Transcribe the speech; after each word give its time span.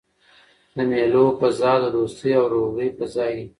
د 0.75 0.77
مېلو 0.89 1.25
فضا 1.39 1.73
د 1.83 1.85
دوستۍ 1.95 2.31
او 2.39 2.43
ورورولۍ 2.45 2.89
فضا 2.97 3.25
يي. 3.35 3.43